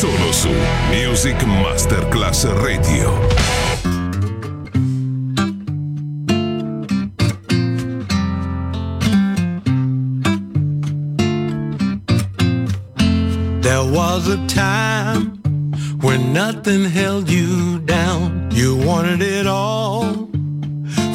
Solo 0.00 0.32
su 0.32 0.50
Music 0.92 1.44
Masterclass 1.44 2.44
Radio. 2.62 3.10
There 13.60 13.82
was 13.92 14.28
a 14.28 14.36
time 14.46 15.32
when 16.00 16.32
nothing 16.32 16.84
held 16.84 17.28
you 17.28 17.80
down. 17.80 18.52
You 18.52 18.76
wanted 18.76 19.20
it 19.20 19.48
all 19.48 20.28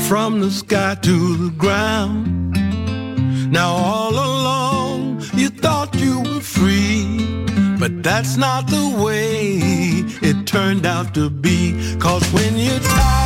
from 0.09 0.41
the 0.41 0.51
sky 0.51 0.95
to 1.03 1.37
the 1.37 1.51
ground. 1.57 2.57
Now 3.49 3.69
all 3.69 4.02
that's 8.03 8.35
not 8.35 8.67
the 8.67 9.01
way 9.01 9.57
it 10.21 10.45
turned 10.45 10.85
out 10.85 11.13
to 11.15 11.29
be. 11.29 11.97
Cause 11.99 12.23
when 12.33 12.57
you're 12.57 12.79
tired, 12.79 13.22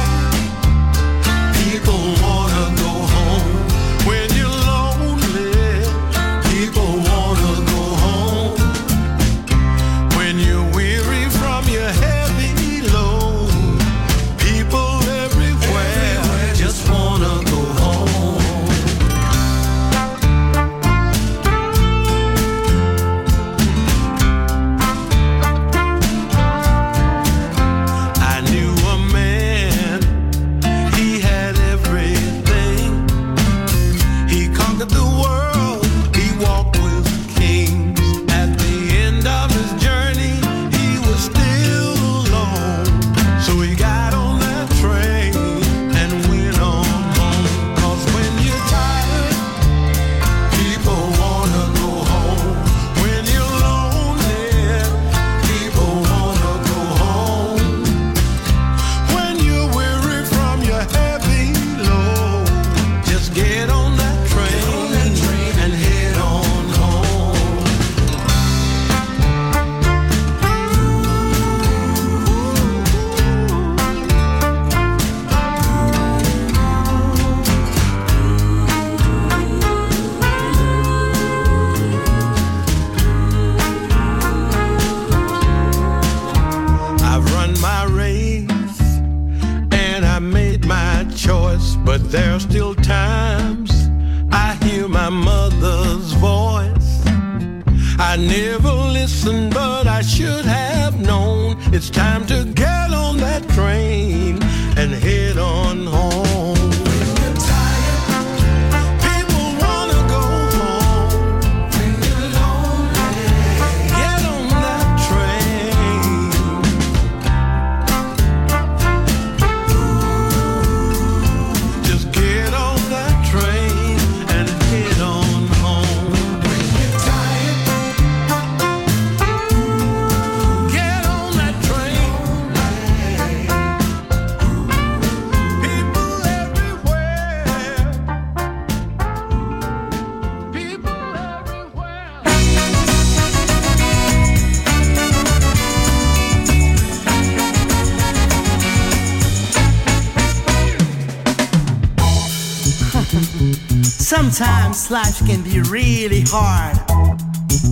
Life 154.90 155.26
can 155.28 155.42
be 155.42 155.60
really 155.70 156.24
hard. 156.28 156.78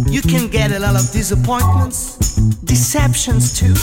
You 0.09 0.21
can 0.21 0.49
get 0.49 0.73
a 0.73 0.79
lot 0.79 0.95
of 0.95 1.09
disappointments, 1.11 2.35
deceptions 2.65 3.57
too. 3.57 3.73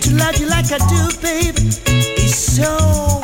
To 0.00 0.14
love 0.16 0.36
you 0.38 0.48
like 0.48 0.72
I 0.72 0.78
do, 0.88 1.20
baby, 1.20 1.68
is 2.16 2.34
so 2.34 3.23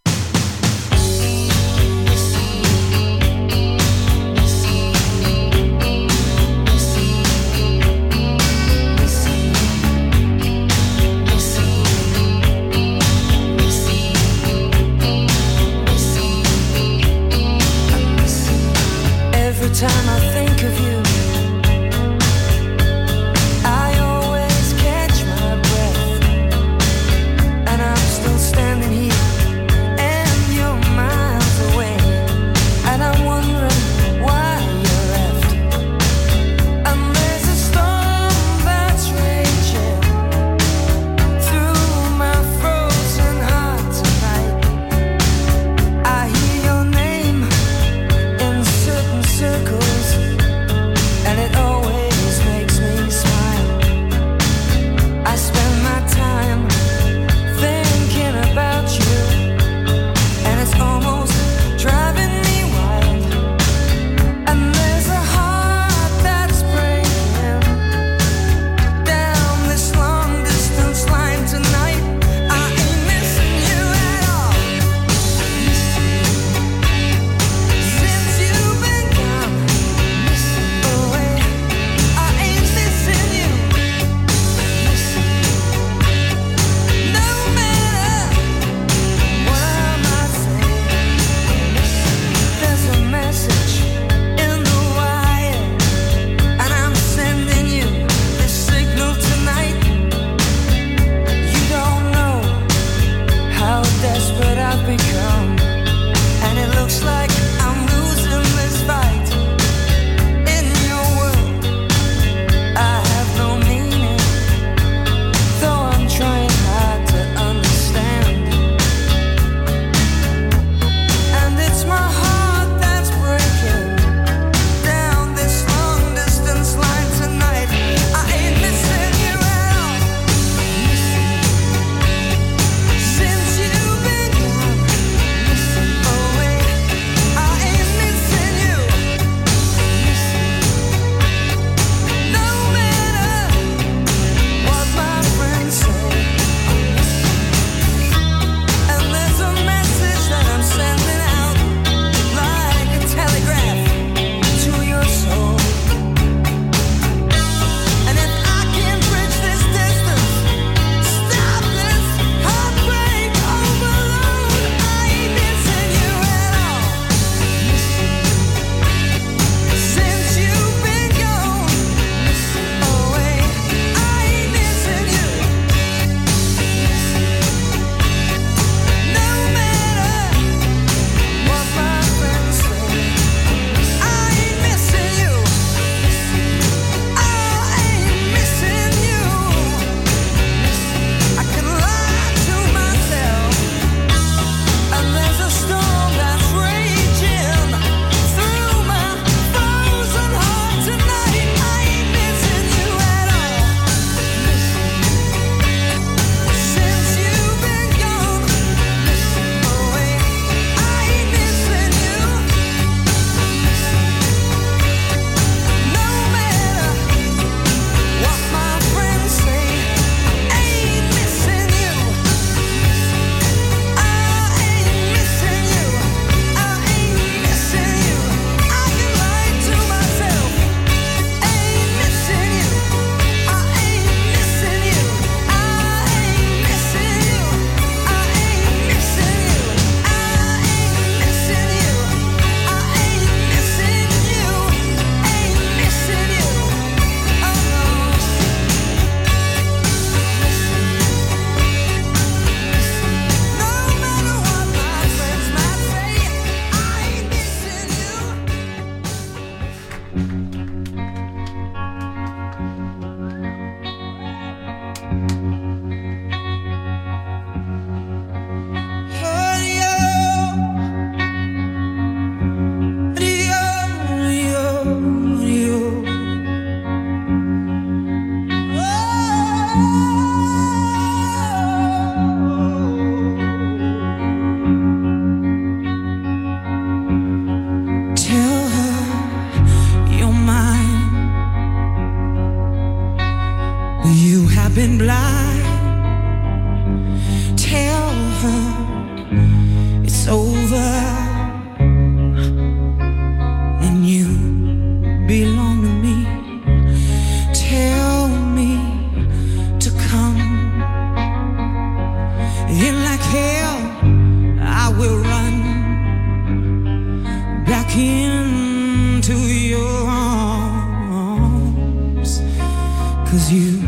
You 323.51 323.81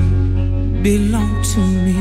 belong 0.83 1.41
to 1.53 1.59
me. 1.85 1.95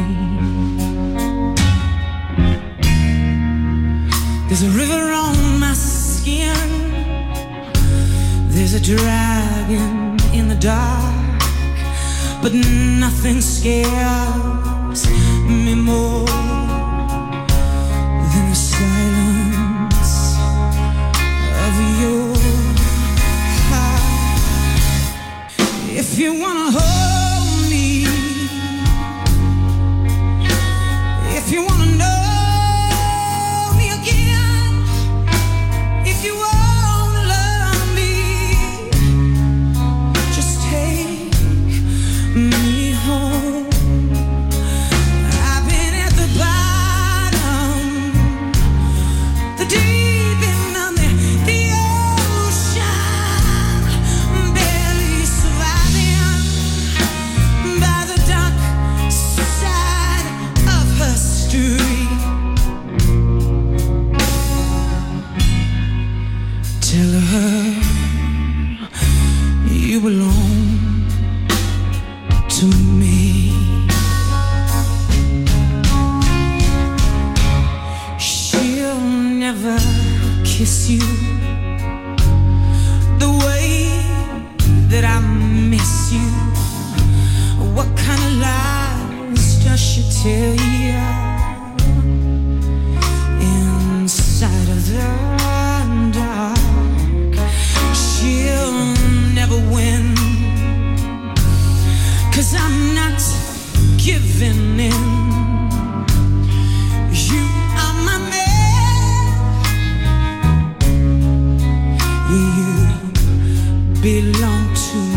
There's 4.48 4.64
a 4.64 4.70
river 4.70 5.12
on 5.12 5.60
my 5.60 5.72
skin. 5.72 6.56
There's 8.48 8.74
a 8.74 8.80
dragon 8.80 10.18
in 10.34 10.48
the 10.48 10.56
dark. 10.56 11.40
But 12.42 12.52
nothing 12.52 13.40
scares 13.40 15.06
me 15.46 15.76
more 15.76 16.26
than 18.32 18.44
the 18.50 18.56
silence 18.56 20.34
of 21.66 21.74
your 22.02 22.34
heart. 23.70 24.82
If 25.96 26.18
you 26.18 26.34
wanna 26.40 26.72
hold 26.72 26.91
belong 114.02 114.74
to 114.74 115.11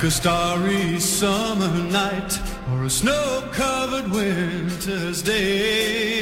like 0.00 0.08
a 0.08 0.10
starry 0.10 0.98
summer 0.98 1.68
night 1.92 2.40
or 2.72 2.84
a 2.84 2.90
snow 2.90 3.46
covered 3.52 4.10
winter's 4.10 5.20
day. 5.20 6.19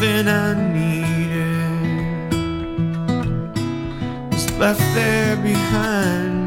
nothing 0.00 0.28
I 0.28 0.54
needed 0.72 2.32
was 4.32 4.50
left 4.52 4.78
there 4.94 5.36
behind. 5.36 6.37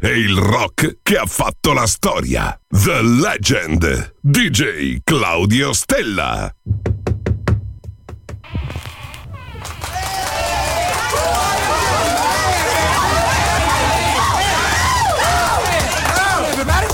e 0.00 0.18
il 0.18 0.36
rock 0.36 0.98
che 1.02 1.16
ha 1.16 1.26
fatto 1.26 1.72
la 1.72 1.86
storia. 1.86 2.58
The 2.68 3.02
Legend. 3.02 4.14
DJ 4.20 4.98
Claudio 5.04 5.72
Stella. 5.72 6.54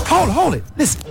Hold, 0.09 0.29
hold 0.29 0.55
it. 0.55 0.63
Listen. 0.75 1.10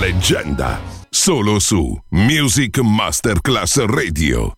Leggenda. 0.00 0.80
Solo 1.10 1.58
su 1.58 1.94
Music 2.08 2.78
Masterclass 2.78 3.84
Radio. 3.84 4.54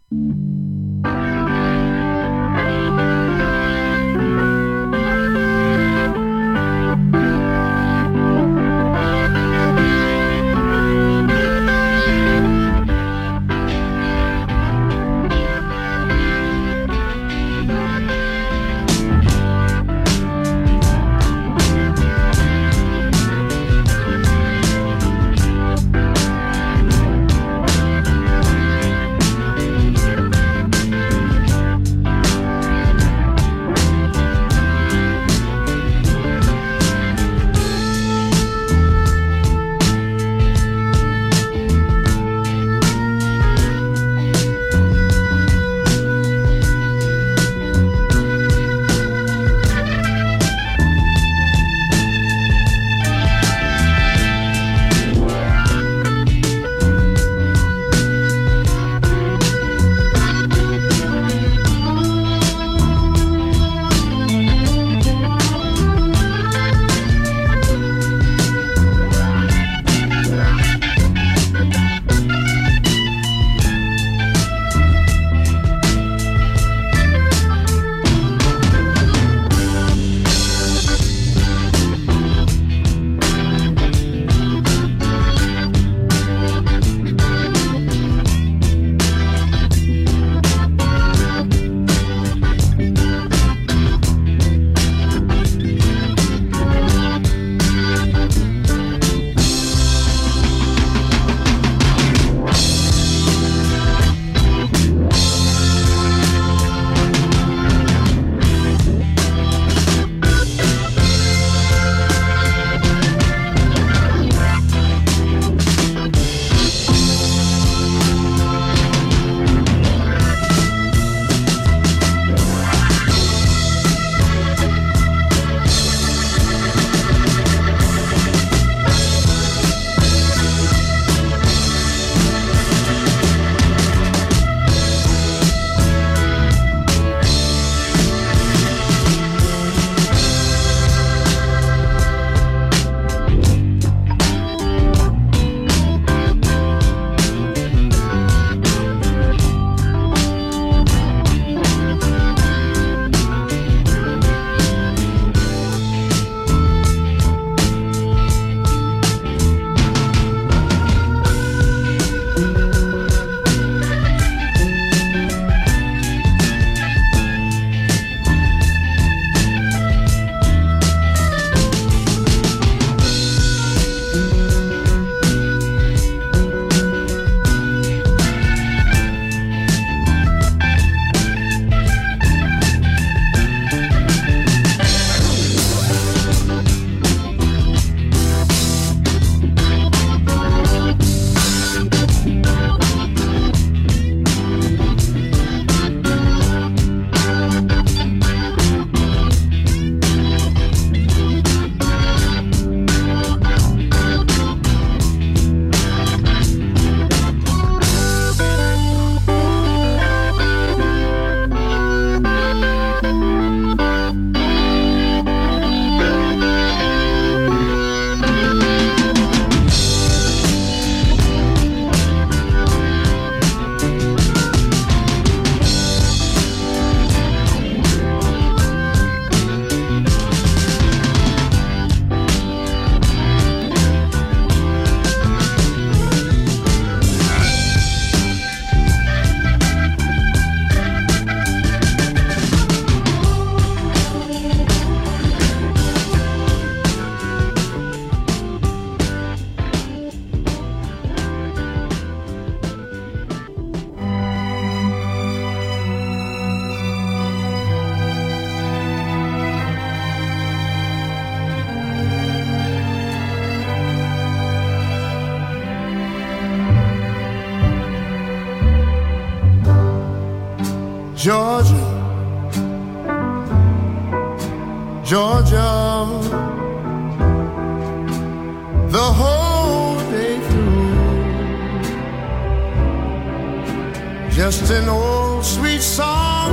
Just 284.34 284.70
an 284.70 284.88
old 284.88 285.44
sweet 285.44 285.82
song 285.82 286.52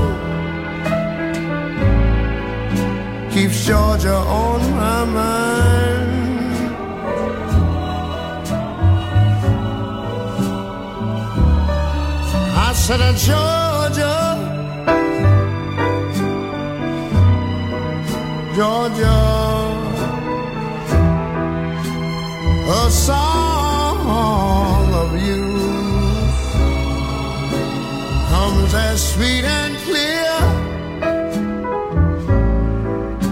keeps 3.32 3.66
Georgia 3.66 4.16
on 4.16 4.60
my 4.76 5.06
mind. 5.06 6.10
I 12.68 12.74
said, 12.74 13.00
uh, 13.00 13.14
Georgia, 13.28 14.18
Georgia, 18.56 19.20
a 22.68 22.92
song 22.92 23.39
comes 28.70 28.74
as 28.74 29.14
sweet 29.14 29.44
and 29.44 29.76
clear 29.78 30.36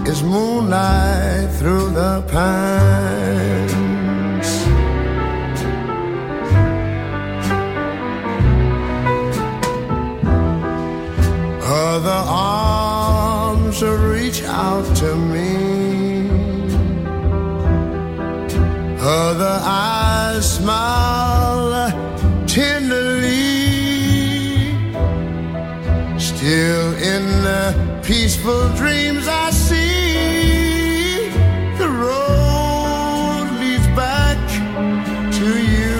as 0.06 0.22
moonlight 0.22 1.50
through 1.58 1.90
the 1.90 2.22
pines. 2.28 2.88
Other 11.64 12.22
arms 12.26 13.82
reach 13.82 14.42
out 14.44 14.96
to 14.96 15.16
me. 15.16 16.28
Other 19.00 19.60
eyes 19.62 20.56
smile 20.56 21.17
peaceful 28.08 28.68
dreams 28.70 29.28
I 29.28 29.50
see, 29.50 31.28
the 31.76 31.88
road 32.02 33.50
leads 33.60 33.86
back 33.88 34.38
to 35.38 35.48
you. 35.74 35.98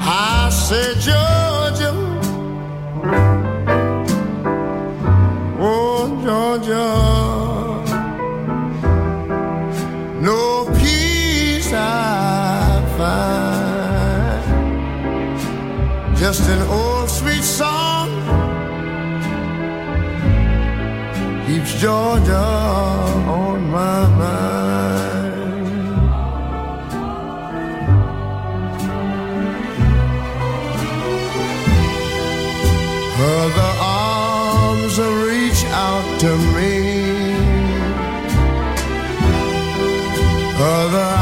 I 0.00 0.48
said, 0.50 0.94
Georgia, 1.06 1.92
oh 5.60 6.02
Georgia, 6.24 6.88
no 10.28 10.40
peace 10.80 11.70
I 11.74 12.82
find, 12.96 14.42
just 16.16 16.48
an 16.48 16.62
old 16.70 16.81
Georgia 21.82 22.36
on 22.36 23.68
my 23.68 24.06
mind. 24.20 25.34
Other 33.18 33.72
arms 33.80 34.96
reach 35.26 35.64
out 35.72 36.20
to 36.20 36.36
me. 36.54 36.72
Other 40.60 41.21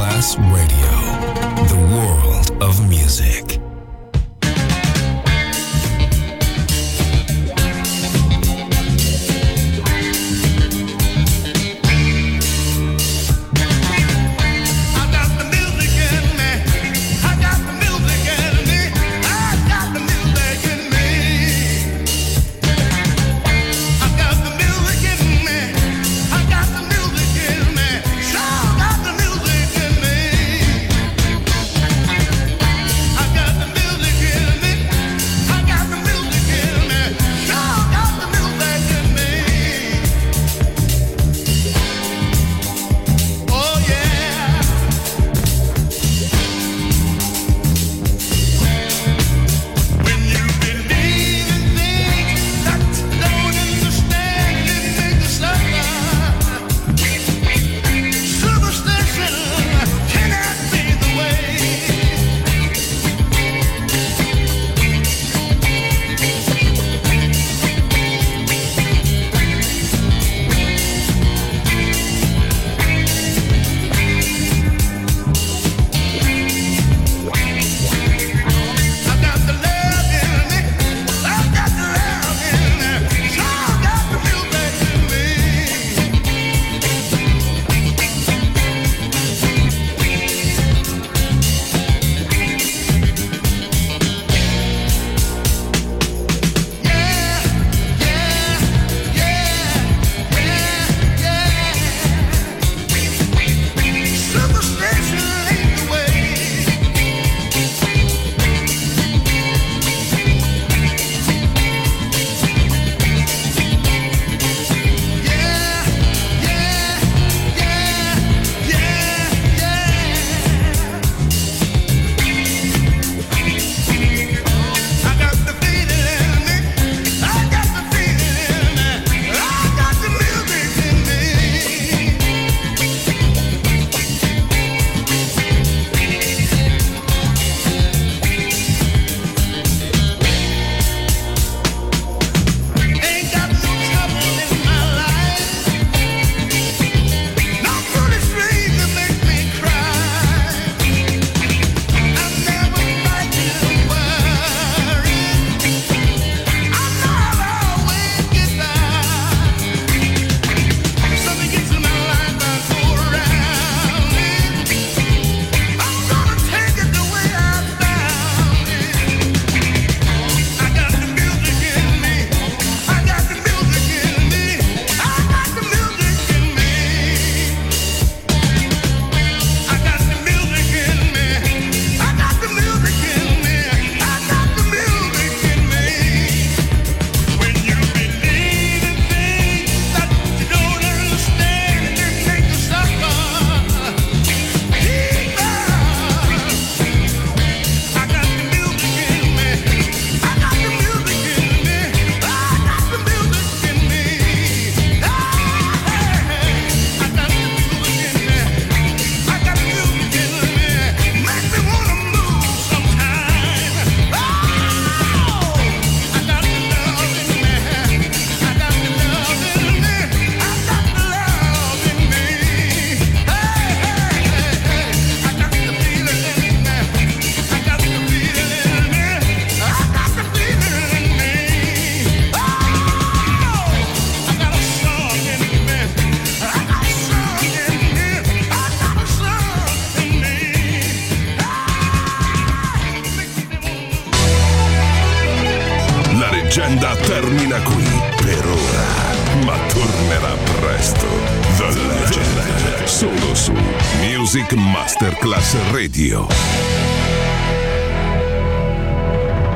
Masterclass 0.00 0.38
Radio, 0.50 0.79